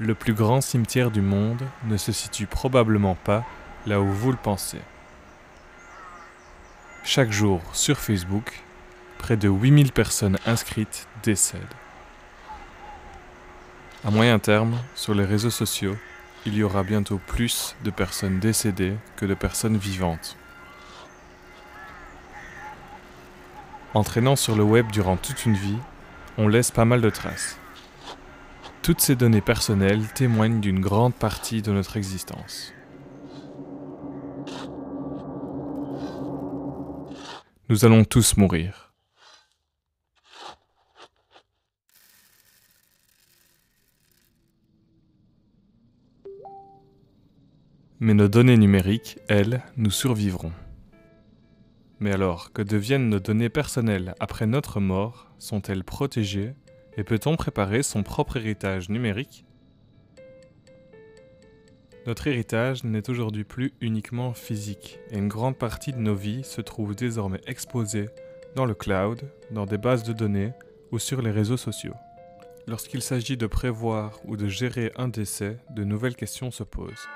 [0.00, 3.44] Le plus grand cimetière du monde ne se situe probablement pas
[3.86, 4.80] là où vous le pensez.
[7.04, 8.64] Chaque jour sur Facebook,
[9.18, 11.60] près de 8000 personnes inscrites décèdent.
[14.04, 15.96] À moyen terme, sur les réseaux sociaux,
[16.44, 20.36] il y aura bientôt plus de personnes décédées que de personnes vivantes.
[23.94, 25.78] Entraînant sur le web durant toute une vie,
[26.36, 27.58] on laisse pas mal de traces.
[28.84, 32.74] Toutes ces données personnelles témoignent d'une grande partie de notre existence.
[37.70, 38.92] Nous allons tous mourir.
[48.00, 50.52] Mais nos données numériques, elles, nous survivront.
[52.00, 55.32] Mais alors, que deviennent nos données personnelles après notre mort?
[55.38, 56.54] Sont-elles protégées?
[56.96, 59.44] Et peut-on préparer son propre héritage numérique?
[62.06, 66.60] Notre héritage n'est aujourd'hui plus uniquement physique, et une grande partie de nos vies se
[66.60, 68.10] trouve désormais exposée
[68.54, 70.52] dans le cloud, dans des bases de données
[70.92, 71.94] ou sur les réseaux sociaux.
[72.66, 77.08] Lorsqu'il s'agit de prévoir ou de gérer un décès, de nouvelles questions se posent.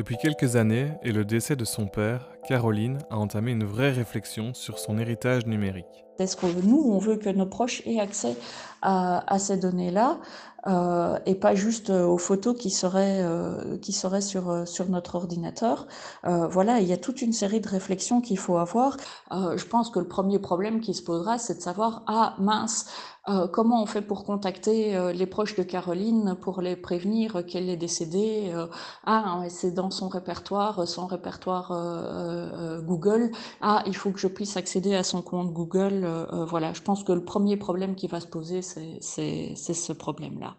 [0.00, 4.54] Depuis quelques années et le décès de son père, Caroline a entamé une vraie réflexion
[4.54, 6.04] sur son héritage numérique.
[6.18, 8.36] Est-ce que nous, on veut que nos proches aient accès
[8.82, 10.18] à, ces données-là
[10.66, 15.14] euh, et pas juste aux photos qui seraient, euh, qui seraient sur, euh, sur notre
[15.14, 15.86] ordinateur
[16.22, 18.96] Voilà, il y a toute une série de réflexions qu'il faut avoir.
[19.30, 22.86] je pense que le premier problème qui se posera, c'est de savoir, ah mince,
[23.28, 27.68] euh, comment on fait pour contacter euh, les proches de Caroline pour les prévenir qu'elle
[27.68, 28.66] est décédée euh,
[29.04, 31.70] Ah, c'est dans son répertoire, son répertoire
[32.82, 33.30] Google.
[33.60, 36.06] Ah, il faut que je puisse accéder à son compte Google.
[36.48, 40.56] voilà, je pense que le premier problème qui va se poser, c'est ce problème-là.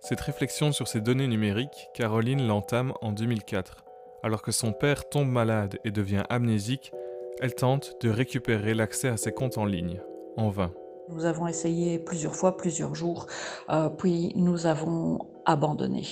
[0.00, 3.84] Cette réflexion sur ces données numériques, Caroline l'entame en 2004.
[4.22, 6.92] Alors que son père tombe malade et devient amnésique,
[7.40, 10.00] elle tente de récupérer l'accès à ses comptes en ligne,
[10.36, 10.72] en vain.
[11.08, 13.26] Nous avons essayé plusieurs fois, plusieurs jours,
[13.70, 16.04] euh, puis nous avons abandonné.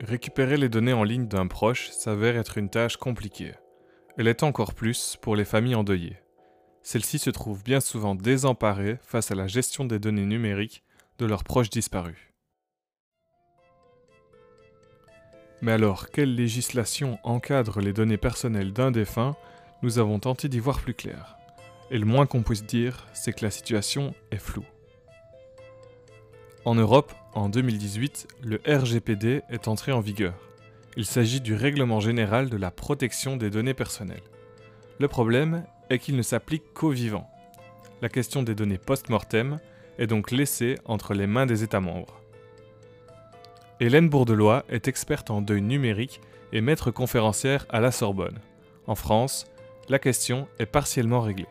[0.00, 3.54] Récupérer les données en ligne d'un proche s'avère être une tâche compliquée.
[4.18, 6.16] Elle est encore plus pour les familles endeuillées.
[6.82, 10.84] Celles-ci se trouvent bien souvent désemparées face à la gestion des données numériques
[11.18, 12.32] de leurs proches disparus.
[15.60, 19.36] Mais alors, quelle législation encadre les données personnelles d'un défunt?
[19.82, 21.36] Nous avons tenté d'y voir plus clair.
[21.90, 24.66] Et le moins qu'on puisse dire, c'est que la situation est floue.
[26.64, 30.45] En Europe, en 2018, le RGPD est entré en vigueur.
[30.98, 34.22] Il s'agit du Règlement général de la protection des données personnelles.
[34.98, 37.28] Le problème est qu'il ne s'applique qu'aux vivants.
[38.00, 39.58] La question des données post-mortem
[39.98, 42.18] est donc laissée entre les mains des États membres.
[43.78, 48.38] Hélène Bourdelois est experte en deuil numérique et maître conférencière à la Sorbonne.
[48.86, 49.46] En France,
[49.90, 51.48] la question est partiellement réglée.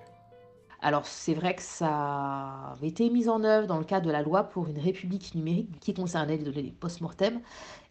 [0.82, 4.22] Alors c'est vrai que ça avait été mis en œuvre dans le cadre de la
[4.22, 7.42] loi pour une république numérique qui concernait les données post-mortem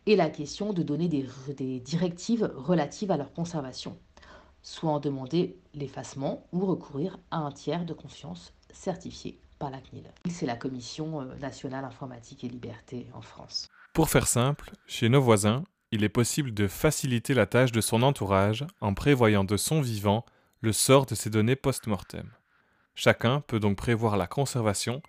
[0.06, 3.98] et la question de donner des, directives relatives à leur conservation,
[4.62, 10.10] soit en demander l'effacement ou recourir à un tiers de confiance certifié par la CNIL.
[10.28, 13.68] C'est la Commission euh, nationale informatique et liberté en France.
[13.92, 18.02] Pour faire simple, chez nos voisins, il est possible de faciliter la tâche de son
[18.02, 20.24] entourage en prévoyant de son vivant
[20.60, 22.28] le sort de ces données post-mortem.
[22.94, 25.02] Chacun peut donc prévoir la conservation,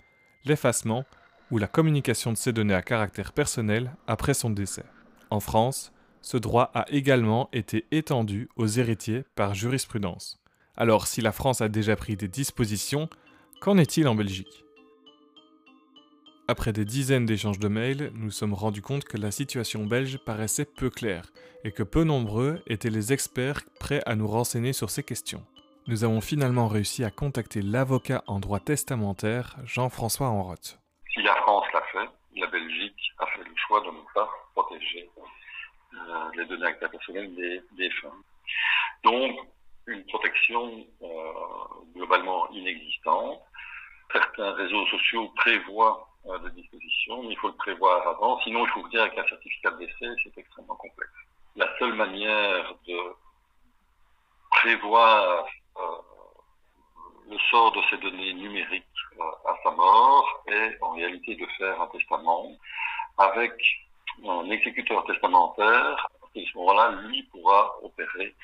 [0.44, 1.06] l'effacement
[1.52, 4.86] ou la communication de ces données à caractère personnel après son décès.
[5.30, 5.92] En France,
[6.22, 10.42] ce droit a également été étendu aux héritiers par jurisprudence.
[10.76, 13.10] Alors si la France a déjà pris des dispositions,
[13.62, 14.64] qu'en est-il en Belgique?
[16.48, 20.66] Après des dizaines d'échanges de mails, nous sommes rendus compte que la situation belge paraissait
[20.66, 21.32] peu claire
[21.64, 25.44] et que peu nombreux étaient les experts prêts à nous renseigner sur ces questions
[25.88, 30.80] nous avons finalement réussi à contacter l'avocat en droit testamentaire Jean-François Enroth.
[31.14, 31.82] Si la France l'a
[32.36, 35.10] la Belgique a fait le choix de ne pas protéger
[35.94, 38.24] euh, les données personnelles des, des, femmes.
[39.04, 39.40] Donc,
[39.88, 41.34] une protection euh,
[41.94, 43.42] globalement inexistante.
[44.12, 48.40] Certains réseaux sociaux prévoient euh, des dispositions, mais il faut le prévoir avant.
[48.42, 51.12] Sinon, il faut dire qu'un certificat de décès, c'est extrêmement complexe.
[51.56, 53.00] La seule manière de
[54.52, 55.46] prévoir
[57.30, 58.86] le sort de ces données numériques
[59.20, 62.52] euh, à sa mort est en réalité de faire un testament
[63.18, 63.54] avec
[64.28, 68.36] un exécuteur testamentaire Et à ce moment-là, lui pourra opérer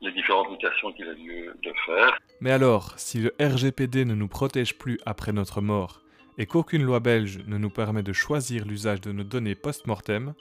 [0.00, 2.18] les différentes mutations qu'il a lieu de faire.
[2.40, 6.00] Mais alors, si le RGPD ne nous protège plus après notre mort
[6.38, 10.34] et qu'aucune loi belge ne nous permet de choisir l'usage de nos données post-mortem,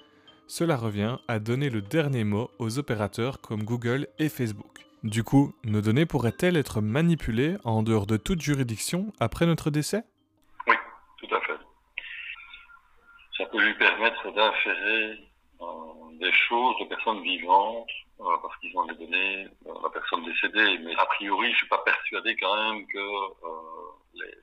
[0.47, 4.90] cela revient à donner le dernier mot aux opérateurs comme Google et Facebook.
[5.03, 10.03] Du coup, nos données pourraient-elles être manipulées en dehors de toute juridiction après notre décès?
[10.67, 10.75] Oui,
[11.17, 11.57] tout à fait.
[13.35, 15.27] Ça peut lui permettre d'inférer
[15.59, 15.65] euh,
[16.19, 17.89] des choses de personnes vivantes
[18.19, 20.77] euh, parce qu'ils ont les données de la personne décédée.
[20.83, 23.49] Mais a priori, je ne suis pas persuadé quand même que euh,
[24.13, 24.35] les,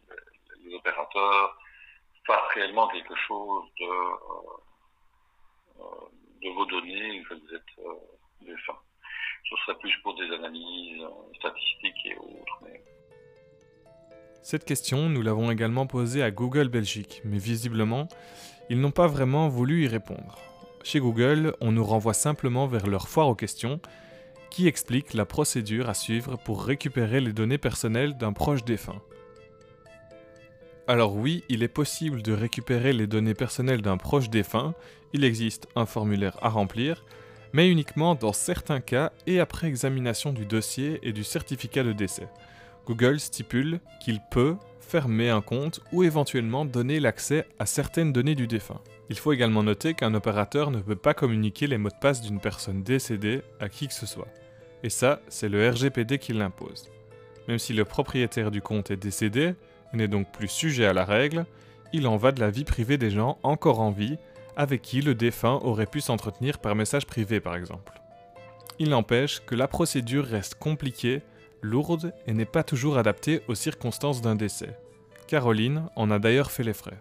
[0.65, 1.57] les, opérateurs
[2.27, 3.87] fassent réellement quelque chose de,
[6.43, 7.77] de vos données une fois que vous êtes
[8.41, 8.81] défunt.
[9.49, 10.31] Ce serait plus pour des
[11.39, 12.59] statistiques et autres.
[14.43, 18.09] Cette question, nous l'avons également posée à Google Belgique, mais visiblement,
[18.71, 20.39] ils n'ont pas vraiment voulu y répondre.
[20.83, 23.81] Chez Google, on nous renvoie simplement vers leur foire aux questions,
[24.51, 29.03] qui explique la procédure à suivre pour récupérer les données personnelles d'un proche défunt.
[30.87, 34.75] Alors oui, il est possible de récupérer les données personnelles d'un proche défunt,
[35.13, 37.05] il existe un formulaire à remplir,
[37.53, 42.29] mais uniquement dans certains cas et après examination du dossier et du certificat de décès.
[42.87, 48.47] Google stipule qu'il peut fermer un compte ou éventuellement donner l'accès à certaines données du
[48.47, 48.81] défunt.
[49.11, 52.41] Il faut également noter qu'un opérateur ne peut pas communiquer les mots de passe d'une
[52.41, 54.29] personne décédée à qui que ce soit.
[54.83, 56.91] Et ça, c'est le RGPD qui l'impose.
[57.49, 59.55] Même si le propriétaire du compte est décédé,
[59.93, 61.47] n'est donc plus sujet à la règle,
[61.93, 64.19] il en va de la vie privée des gens encore en vie,
[64.59, 68.03] avec qui le défunt aurait pu s'entretenir par message privé par exemple.
[68.81, 71.23] Il n'empêche que la procédure reste compliquée
[71.63, 74.77] lourde et n'est pas toujours adaptée aux circonstances d'un décès.
[75.29, 76.99] Caroline en a d'ailleurs fait les frais.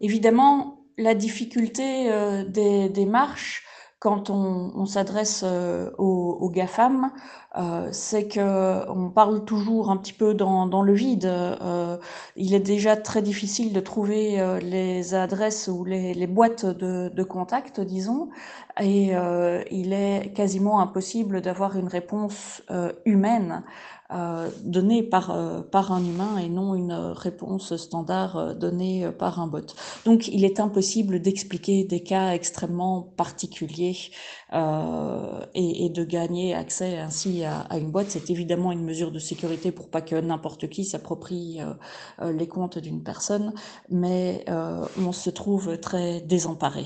[0.00, 3.64] Évidemment, la difficulté euh, des démarches
[3.98, 7.10] quand on, s'adresse euh, aux, GAFAM,
[7.56, 11.30] euh, c'est que on parle toujours un petit peu dans, le vide.
[12.36, 17.80] il est déjà très difficile de trouver les adresses ou les, boîtes de, de, contact,
[17.80, 18.28] disons,
[18.80, 19.12] et
[19.70, 22.62] il est quasiment impossible d'avoir une réponse
[23.04, 23.97] humaine euh,
[24.64, 29.46] donnée par, euh, par un humain et non une réponse standard euh, donnée par un
[29.46, 29.74] bot.
[30.06, 33.96] Donc il est impossible d'expliquer des cas extrêmement particuliers
[34.52, 38.10] et, et, de gagner accès ainsi à, à une boîte.
[38.10, 41.60] C'est évidemment une mesure de sécurité pour pas que n'importe qui s'approprie
[42.22, 43.52] les comptes d'une personne,
[43.90, 46.84] mais on se trouve très désemparé.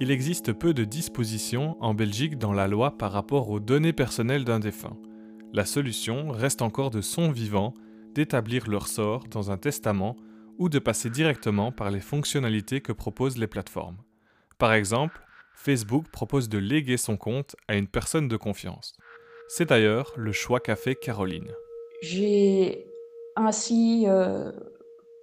[0.00, 4.44] Il existe peu de dispositions en Belgique dans la loi par rapport aux données personnelles
[4.44, 4.96] d'un défunt.
[5.52, 7.74] La solution reste encore de son vivant
[8.14, 10.16] d'établir leur sort dans un testament
[10.56, 13.98] ou de passer directement par les fonctionnalités que proposent les plateformes.
[14.56, 15.20] Par exemple,
[15.54, 18.96] Facebook propose de léguer son compte à une personne de confiance.
[19.48, 21.50] C'est d'ailleurs le choix qu'a fait Caroline.
[22.02, 22.86] J'ai
[23.34, 24.52] ainsi euh,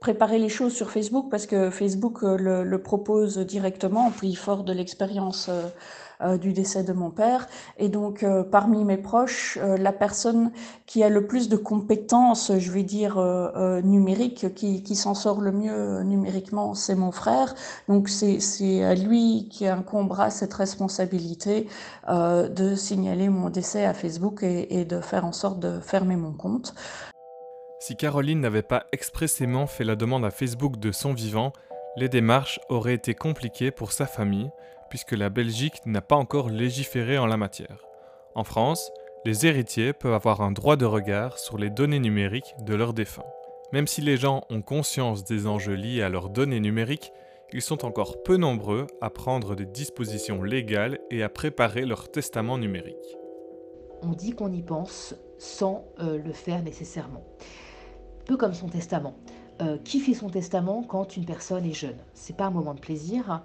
[0.06, 4.72] préparer les choses sur Facebook parce que Facebook euh, le, propose directement, pris fort de
[4.72, 5.64] l'expérience euh,
[6.22, 7.48] euh, du décès de mon père.
[7.80, 10.52] Et donc, parmi mes proches, la personne
[10.86, 13.16] qui a le plus de compétences, je vais dire,
[13.84, 17.56] numériques, qui, qui s'en sort le mieux numériquement, c'est mon frère.
[17.90, 21.68] Donc, c'est à lui qui incombera cette responsabilité
[22.08, 26.32] de signaler mon décès à Facebook et, et de faire en sorte de fermer mon
[26.32, 26.74] compte.
[27.88, 31.54] Si Caroline n'avait pas expressément fait la demande à Facebook de son vivant,
[31.98, 34.50] les démarches auraient été compliquées pour sa famille,
[34.90, 37.86] puisque la Belgique n'a pas encore légiféré en la matière.
[38.34, 38.92] En France,
[39.24, 43.22] les héritiers peuvent avoir un droit de regard sur les données numériques de leurs défunts.
[43.72, 47.12] Même si les gens ont conscience des enjeux liés à leurs données numériques,
[47.54, 52.58] ils sont encore peu nombreux à prendre des dispositions légales et à préparer leur testament
[52.58, 53.16] numérique.
[54.02, 57.24] On dit qu'on y pense sans euh, le faire nécessairement
[58.26, 59.16] peu comme son testament.
[59.62, 61.98] Euh, qui fait son testament quand une personne est jeune?
[62.14, 63.42] C'est pas un moment de plaisir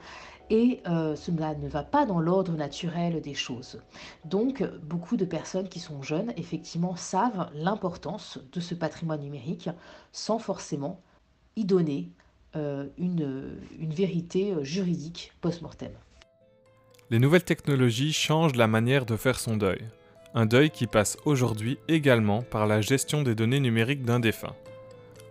[0.51, 3.81] et euh, cela ne va pas dans l'ordre naturel des choses.
[4.25, 9.71] Donc, beaucoup de personnes qui sont jeunes, effectivement, savent l'importance de ce patrimoine numérique
[10.11, 11.01] sans forcément
[11.55, 12.11] y donner
[12.57, 15.93] euh, une, une vérité juridique post-mortem.
[17.11, 19.85] Les nouvelles technologies changent la manière de faire son deuil.
[20.35, 24.55] Un deuil qui passe aujourd'hui également par la gestion des données numériques d'un défunt.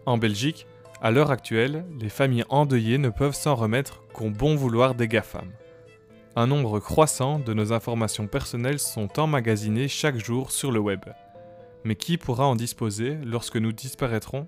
[0.05, 0.65] En Belgique,
[1.01, 5.51] à l'heure actuelle, les familles endeuillées ne peuvent s'en remettre qu'au bon vouloir des GAFAM.
[6.35, 11.01] Un nombre croissant de nos informations personnelles sont emmagasinées chaque jour sur le web.
[11.83, 14.47] Mais qui pourra en disposer lorsque nous disparaîtrons?